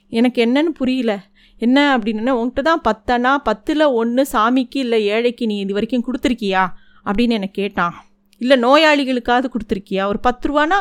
எனக்கு 0.08 0.44
என்னன்னு 0.46 0.72
புரியல. 0.80 1.12
என்ன 1.58 1.98
அப்படின்னு 1.98 2.32
உன்கிட்ட 2.40 2.60
தான் 2.60 2.84
பத்தனா 2.88 3.36
பத்தில் 3.42 3.80
ஒன்று 3.80 4.26
சாமிக்கு 4.32 4.76
இல்லை 4.76 5.06
ஏழைக்கு 5.06 5.46
நீ 5.46 5.58
இது 5.58 5.72
வரைக்கும் 5.72 6.04
கொடுத்துருக்கியா? 6.06 6.62
அப்படின்னு 7.04 7.30
என்னை 7.30 7.50
கேட்டான். 7.50 7.94
இல்லை 8.42 8.56
நோயாளிகளுக்காவது 8.66 9.49
கொடுத்துருக்கியா? 9.54 10.04
ஒரு 10.12 10.20
பத்து 10.26 10.44
ரூபானா? 10.50 10.78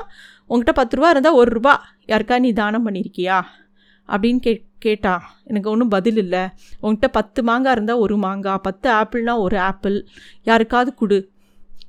உங்ககிட்ட 0.50 0.74
பத்து 0.80 0.98
ரூபா 0.98 1.10
இருந்தால் 1.14 1.38
ஒரு 1.42 1.50
ரூபா. 1.58 1.74
யாருக்கா 2.12 2.38
நீ 2.46 2.52
தானம் 2.62 2.86
பண்ணியிருக்கியா 2.86 3.38
அப்படின்னு 4.10 4.42
கே 4.46 4.54
கேட்டா. 4.86 5.14
எனக்கு 5.50 5.70
ஒன்றும் 5.72 5.92
பதில் 5.96 6.20
இல்லை. 6.24 6.44
உங்ககிட்ட 6.82 7.08
பத்து 7.18 7.40
மாங்காய் 7.50 7.76
இருந்தால் 7.76 8.02
ஒரு 8.06 8.16
மாங்காய் 8.26 8.64
பத்து 8.68 8.88
ஆப்பிள்னால் 9.00 9.44
ஒரு 9.46 9.58
ஆப்பிள். 9.70 9.98
யாருக்காவது 10.50 10.92
கொடு. 11.02 11.20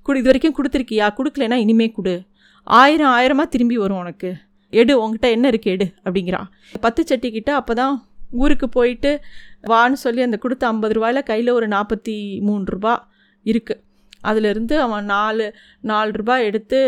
கொடு 0.03 0.19
இது 0.21 0.31
வரைக்கும் 0.31 0.57
கொடுத்துருக்கியா? 0.59 1.07
கொடுக்கலனா 1.19 1.59
இனிமே 1.65 1.87
கொடு. 1.99 2.15
ஆயிரம் 2.67 3.12
ஆயிரமாக 3.17 3.49
திரும்பி 3.55 3.77
வரும் 3.77 4.00
உனக்கு. 4.05 4.31
எடு 4.73 4.93
உங்ககிட்ட 5.03 5.29
என்ன 5.37 5.47
இருக்குது 5.53 5.75
எடு 5.77 5.87
அப்படிங்கிறா. 6.05 6.41
பத்து 6.85 7.00
சட்டிக்கிட்ட 7.11 7.53
அப்போ 7.61 7.75
தான் 7.83 7.95
ஊருக்கு 8.43 8.67
போயிட்டு 8.77 9.11
வான்னு 9.71 9.99
சொல்லி 10.05 10.23
அந்த 10.27 10.37
கொடுத்த 10.43 10.67
ஐம்பது 10.73 10.95
ரூபாயில் 10.97 11.29
கையில் 11.31 11.57
ஒரு 11.59 11.69
நாற்பத்தி 11.69 12.17
மூணு 12.49 12.65
ரூபா 12.75 12.93
இருக்குது 13.47 13.81
அதிலிருந்து 14.21 14.81
அவன் 14.81 15.05
நாலு 15.05 15.55
நாலு 15.81 16.11
ரூபாய் 16.12 16.45
எடுத்து 16.45 16.79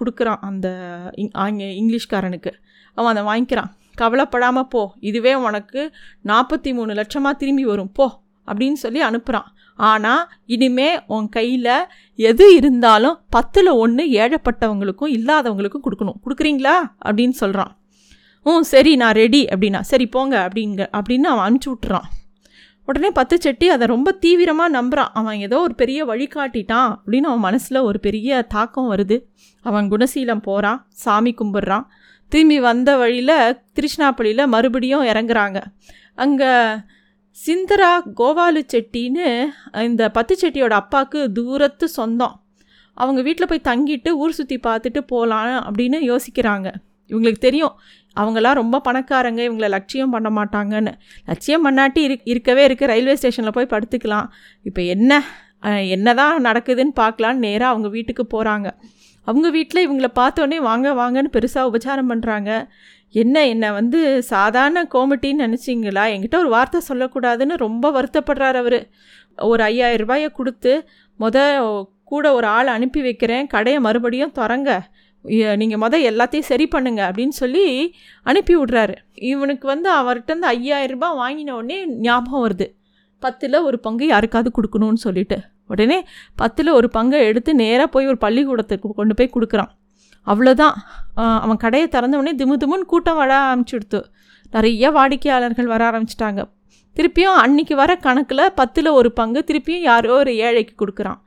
கொடுக்குறான் 0.00 0.40
அந்த 0.40 0.68
இங் 1.14 1.30
ஆங்க 1.32 1.64
இங்கிலீஷ்காரனுக்கு. 1.64 2.52
அவன் 2.94 3.16
அதை 3.16 3.24
வாங்கிக்கிறான். 3.30 3.70
கவலைப்படாமல் 3.94 4.68
போ 4.68 4.94
இதுவே 5.00 5.34
உனக்கு 5.34 5.92
நாற்பத்தி 6.24 6.74
மூணு 6.74 6.92
லட்சமாக 6.92 7.36
திரும்பி 7.36 7.64
வரும். 7.64 7.92
போ 7.92 8.22
அப்படின்னு 8.48 8.78
சொல்லி 8.84 9.02
அனுப்புகிறான் 9.02 9.48
ஆனால் 9.78 10.28
இனிமே 10.46 11.00
உன் 11.06 11.28
கையில் 11.28 11.72
எது 12.14 12.54
இருந்தாலும் 12.54 13.18
பத்தில் 13.30 13.66
ஒன்று 13.66 14.04
ஏழைப்பட்டவங்களுக்கும் 14.04 15.14
இல்லாதவங்களுக்கும் 15.18 15.84
கொடுக்கணும். 15.86 16.20
கொடுக்குறீங்களா? 16.24 16.76
அப்படின்னு 17.04 17.36
சொல்கிறான் 17.42 17.72
ம் 18.46 18.62
சரி 18.62 18.96
நான் 18.96 19.12
ரெடி 19.12 19.44
அப்படின்னா 19.44 19.80
சரி 19.80 20.06
போங்க 20.06 20.48
அப்படிங்க 20.48 20.82
அப்படின்னு 20.96 21.24
அவன் 21.24 21.44
அனுப்பிச்சி 21.46 21.70
விட்றான் 21.70 22.06
உடனே 22.88 23.08
பத்து 23.18 23.36
செட்டி 23.44 23.66
அதை 23.74 23.84
ரொம்ப 23.92 24.10
தீவிரமாக 24.24 24.74
நம்புகிறான் 24.76 25.14
அவன் 25.20 25.38
ஏதோ 25.46 25.56
ஒரு 25.66 25.74
பெரிய 25.80 26.00
வழிகாட்டிட்டான் 26.10 26.90
அப்படின்னு 26.94 27.28
அவன் 27.30 27.44
மனசில் 27.46 27.86
ஒரு 27.88 27.98
பெரிய 28.06 28.42
தாக்கம் 28.54 28.90
வருது. 28.92 29.16
அவன் 29.64 29.88
குணசீலம் 29.92 30.44
போகிறான் 30.48 30.78
சாமி 31.04 31.32
கும்பிட்றான். 31.40 31.84
திரும்பி 32.32 32.58
வந்த 32.60 32.90
வழியில் 32.96 33.36
திருஷ்ணாப்பள்ளியில் 33.76 34.50
மறுபடியும் 34.54 35.04
இறங்குறாங்க. 35.10 35.58
அங்கே 36.24 36.50
சிந்தரா 37.36 37.92
கோவாலு 38.20 38.60
செட்டின்னு 38.72 39.26
இந்த 39.88 40.02
பத்து 40.16 40.34
செட்டியோட 40.40 40.74
அப்பாவுக்கு 40.82 41.20
தூரத்து 41.32 41.88
சொந்தம். 41.98 42.34
அவங்க 42.96 43.20
வீட்டில் 43.26 43.50
போய் 43.50 43.68
தங்கிட்டு 43.70 44.10
ஊர் 44.22 44.36
சுற்றி 44.38 44.56
பார்த்துட்டு 44.66 45.00
போகலாம் 45.12 45.52
அப்படின்னு 45.66 45.98
யோசிக்கிறாங்க. 46.10 46.68
இவங்களுக்கு 47.10 47.42
தெரியும் 47.44 47.74
அவங்களாம் 48.20 48.58
ரொம்ப 48.60 48.76
பணக்காரங்க 48.86 49.40
இவங்களை 49.48 49.68
லட்சியம் 49.76 50.14
பண்ண 50.14 50.28
மாட்டாங்கன்னு. 50.38 50.92
லட்சியம் 51.30 51.66
பண்ணாட்டி 51.66 52.02
இரு 52.08 52.16
இருக்கவே 52.32 52.62
இருக்குது 52.68 52.90
ரயில்வே 52.92 53.16
ஸ்டேஷனில் 53.20 53.56
போய் 53.58 53.72
படுத்துக்கலாம். 53.74 54.28
இப்போ 54.68 54.82
என்ன 54.94 55.12
என்ன 55.96 56.08
தான் 56.20 56.44
நடக்குதுன்னு 56.48 56.94
பார்க்கலான்னு 57.02 57.44
நேராக 57.46 57.72
அவங்க 57.72 57.88
வீட்டுக்கு 57.96 58.24
போகிறாங்க 58.34 58.68
அவங்க 59.26 59.48
வீட்டில் 59.56 59.84
இவங்களை 59.86 60.10
பார்த்தோன்னே 60.20 60.58
வாங்க 60.68 60.88
வாங்கன்னு 61.00 61.30
பெருசாக 61.36 61.68
உபச்சாரம் 61.70 62.10
பண்ணுறாங்க 62.12 62.50
என்ன 63.14 63.36
என்னை 63.52 63.68
வந்து 63.78 64.00
சாதாரண 64.30 64.78
கோமிட்டின்னு 64.94 65.44
நினச்சிங்களா? 65.46 66.04
என்கிட்ட 66.14 66.36
ஒரு 66.44 66.50
வார்த்தை 66.56 66.80
சொல்லக்கூடாதுன்னு 66.88 67.54
ரொம்ப 67.66 67.90
வருத்தப்படுறார் 67.96 68.58
அவர். 68.62 68.78
ஒரு 69.38 69.62
ஐயாயிரம் 69.70 70.02
ரூபாயை 70.04 70.28
கொடுத்து 70.38 70.72
மொதல் 71.20 71.58
கூட 72.10 72.26
ஒரு 72.38 72.46
ஆள் 72.56 72.68
அனுப்பி 72.76 73.00
வைக்கிறேன். 73.06 73.48
கடையை 73.54 73.78
மறுபடியும் 73.86 74.34
திறங்க. 74.38 74.70
நீங்கள் 75.60 75.80
மொதல் 75.84 76.06
எல்லாத்தையும் 76.10 76.48
சரி 76.50 76.66
பண்ணுங்க 76.74 77.00
அப்படின்னு 77.08 77.34
சொல்லி 77.42 77.64
அனுப்பி 78.30 78.54
விட்றாரு. 78.56 78.94
இவனுக்கு 79.32 79.66
வந்து 79.72 79.88
அவர்கிட்ட 80.00 80.32
இருந்து 80.32 80.50
ஐயாயிரம் 80.54 80.94
ரூபாய் 80.96 81.18
வாங்கின 81.22 81.54
உடனே 81.58 81.78
ஞாபகம் 82.06 82.44
வருது. 82.46 82.66
பத்தில் 83.22 83.58
ஒரு 83.68 83.78
பங்கு 83.86 84.04
யாருக்காவது 84.12 84.50
கொடுக்கணும்னு 84.56 85.00
சொல்லிட்டு. 85.06 85.38
உடனே 85.72 85.98
பத்தில் 86.42 86.70
ஒரு 86.78 86.88
பங்கை 86.96 87.18
எடுத்து 87.30 87.50
நேராக 87.62 87.88
போய் 87.94 88.10
ஒரு 88.12 88.18
பள்ளிக்கூடத்துக்கு 88.24 88.90
கொண்டு 89.00 89.14
போய் 89.18 89.34
கொடுக்குறான். 89.36 89.72
அவ்வளோதான் 90.26 90.76
அவன் 91.44 91.62
கடையை 91.64 91.86
திறந்த 91.94 92.20
உடனே 92.20 92.32
திமு 92.40 92.56
திமுன்னு 92.62 92.86
கூட்டம் 92.92 93.20
வர 93.22 93.32
ஆரம்பிச்சுடுத்து. 93.44 94.00
நிறைய 94.54 94.90
வாடிக்கையாளர்கள் 94.96 95.72
வர 95.72 95.82
ஆரம்பிச்சிட்டாங்க. 95.90 96.42
திருப்பியும் 96.96 97.38
அன்னைக்கு 97.44 97.74
வர 97.80 97.92
கணக்கில் 98.06 98.44
பத்தில் 98.60 98.90
ஒரு 98.98 99.10
பங்கு 99.18 99.40
திருப்பியும் 99.48 99.84
யாரோ 99.90 100.14
ஒரு 100.22 100.32
ஏழைக்கு 100.46 100.74
கொடுக்குறான். 100.82 101.18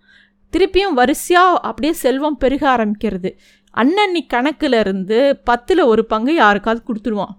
திருப்பியும் 0.53 0.96
வரிசையாக 1.00 1.60
அப்படியே 1.67 1.93
செல்வம் 2.03 2.38
பெருக 2.41 2.63
ஆரம்பிக்கிறது. 2.75 3.29
அன்னன்னி 3.74 4.22
கணக்கில் 4.28 4.78
இருந்து 4.80 5.20
பத்தில் 5.44 5.84
ஒரு 5.92 6.04
பங்கு 6.06 6.34
யாருக்காவது 6.36 6.82
கொடுத்துருவான். 6.88 7.36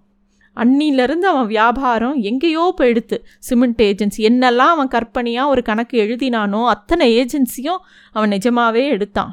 அன்னிலேருந்து 0.57 1.27
அவன் 1.33 1.47
வியாபாரம் 1.47 2.17
எங்கேயோ 2.31 2.65
போயிடுத்து. 2.81 3.17
சிமெண்ட் 3.39 3.83
ஏஜென்சி 3.83 4.21
என்னெல்லாம் 4.31 4.73
அவன் 4.75 4.93
கற்பனையாக 4.95 5.53
ஒரு 5.53 5.62
கணக்கு 5.62 5.97
எழுதினானோ 6.05 6.61
அத்தனை 6.75 7.07
ஏஜென்சியும் 7.21 7.81
அவன் 8.12 8.29
நிஜமாகவே 8.29 8.85
எடுத்தான். 8.89 9.33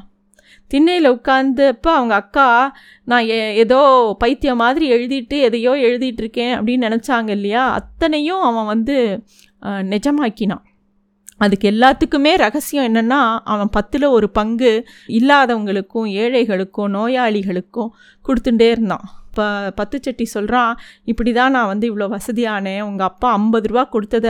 திண்ணையில் 0.70 1.10
உட்காந்தப்போ 1.10 1.90
அவங்க 1.98 2.14
அக்கா 2.14 2.48
நான் 3.04 3.28
ஏ 3.28 3.38
ஏதோ 3.54 3.80
பைத்தியம் 4.18 4.60
மாதிரி 4.62 4.86
எழுதிட்டு 4.96 5.36
எதையோ 5.46 5.72
எழுதிட்டு 5.88 6.22
இருக்கேன் 6.24 6.52
அப்படின்னு 6.56 6.86
நினச்சாங்க 6.88 7.28
இல்லையா? 7.28 7.64
அத்தனையும் 7.78 8.42
அவன் 8.48 8.70
வந்து 8.72 8.96
நிஜமாக்கினான். 9.92 10.64
அதுக்கு 11.44 11.66
எல்லாத்துக்குமே 11.72 12.32
ரகசியம் 12.44 12.86
என்னென்னா 12.88 13.20
அவன் 13.52 13.72
பத்தில் 13.76 14.06
ஒரு 14.16 14.28
பங்கு 14.38 14.72
இல்லாதவங்களுக்கும் 15.18 16.08
ஏழைகளுக்கும் 16.22 16.92
நோயாளிகளுக்கும் 16.96 17.90
கொடுத்துட்டே 18.24 18.68
இருந்தான். 18.74 19.06
இப்போ 19.30 19.44
பத்து 19.78 19.96
சட்டி 20.04 20.24
சொல்கிறான் 20.36 20.72
இப்படி 21.10 21.30
தான் 21.36 21.54
நான் 21.56 21.68
வந்து 21.72 21.86
இவ்வளோ 21.90 22.06
வசதியானேன் 22.14 22.82
உங்கள் 22.88 23.08
அப்பா 23.10 23.28
ஐம்பது 23.38 23.68
ரூபா 23.70 23.84
கொடுத்தத 23.92 24.28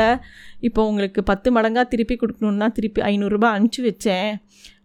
இப்போ 0.69 0.81
உங்களுக்கு 0.91 1.21
பத்து 1.31 1.49
மடங்காக 1.57 1.87
திருப்பி 1.93 2.17
கொடுக்கணுன்னா 2.23 2.69
திருப்பி 2.79 3.03
ஐநூறுரூபா 3.11 3.51
அனுப்பிச்சி 3.55 3.83
வச்சேன். 3.87 4.29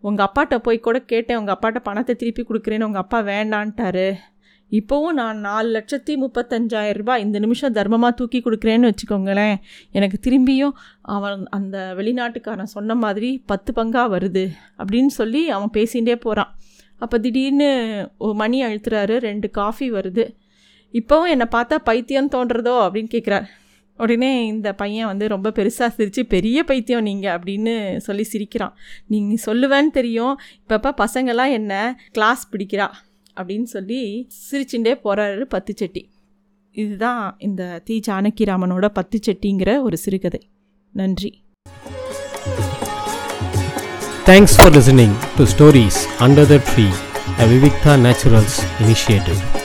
உங்கள் 0.07 0.25
அப்பாட்ட 0.27 0.55
போய் 0.65 0.85
கூட 0.87 0.97
கேட்டேன் 1.11 1.39
உங்கள் 1.41 1.55
அப்பாட்ட 1.55 1.79
பணத்தை 1.89 2.15
திருப்பி 2.21 2.43
கொடுக்குறேன்னு 2.49 2.87
உங்கள் 2.89 3.03
அப்பா 3.05 3.19
வேண்டான்ட்டாரு. 3.33 4.07
இப்போவும் 4.71 5.17
நான் 5.19 5.39
நாலு 5.39 5.67
லட்சத்தி 5.75 6.13
முப்பத்தஞ்சாயிரம் 6.21 6.99
ரூபாய் 6.99 7.21
இந்த 7.21 7.39
நிமிஷம் 7.39 7.73
தர்மமாக 7.73 8.13
தூக்கி 8.19 8.39
கொடுக்குறேன்னு 8.45 8.89
வச்சுக்கோங்களேன். 8.91 9.55
எனக்கு 9.91 10.17
திரும்பியும் 10.25 10.73
அவன் 11.15 11.43
அந்த 11.57 11.93
வெளிநாட்டுக்காரன் 11.97 12.73
சொன்ன 12.75 12.95
மாதிரி 12.95 13.29
பத்து 13.45 13.73
பங்காக 13.77 14.13
வருது 14.15 14.45
அப்படின்னு 14.77 15.13
சொல்லி 15.19 15.49
அவன் 15.49 15.73
பேசிகிட்டே 15.73 16.15
போகிறான் 16.15 16.53
அப்போ 16.99 17.19
திடீர்னு 17.19 17.69
மணி 18.17 18.57
அழுத்துறாரு 18.65 19.15
ரெண்டு 19.27 19.47
காஃபி 19.51 19.87
வருது. 19.91 20.25
இப்போவும் 20.93 21.31
என்னை 21.33 21.47
பார்த்தா 21.55 21.75
பைத்தியம் 21.83 22.33
தோன்றதோ 22.35 22.75
அப்படின்னு 22.85 23.13
கேட்குறார் 23.15 23.47
உடனே 23.99 24.45
இந்த 24.45 24.69
பையன் 24.73 25.05
வந்து 25.05 25.25
ரொம்ப 25.27 25.49
பெருசாக 25.49 25.87
சிரித்து 25.87 26.21
பெரிய 26.25 26.57
பைத்தியம் 26.63 27.03
நீங்கள் 27.03 27.35
அப்படின்னு 27.37 27.73
சொல்லி 27.97 28.23
சிரிக்கிறான். 28.23 28.73
நீங்கள் 29.07 29.43
சொல்லுவேன்னு 29.47 29.91
தெரியும். 29.97 30.39
இப்பப்போ 30.63 30.91
பசங்கள்லாம் 31.03 31.51
என்ன 31.51 31.73
கிளாஸ் 32.11 32.43
பிடிக்கிறா. 32.53 32.87
அப்படின்னு 33.35 33.63
சொல்லி 33.63 34.27
சிரிச்சுட்டே 34.51 34.93
போகிறாரு 35.03 35.41
பத்து 35.41 35.73
செட்டி 35.77 36.09
இதுதான் 36.71 37.35
இந்த 37.39 37.81
தி 37.85 38.01
ஜானகிராமனோட 38.07 38.87
பத்து 38.87 39.19
செட்டிங்கிற 39.27 39.81
ஒரு 39.81 39.97
சிறுகதை. 39.97 40.49
நன்றி. 40.93 41.43
Thanks 44.25 44.55
for 44.57 44.71
listening 44.71 45.15
to 45.37 45.43
stories 45.43 45.99
under 46.19 46.47
the 46.47 46.55
tree 46.69 46.87
a 47.39 47.45
Vivikta 47.45 47.93
naturals 48.05 48.57
initiative 48.81 49.64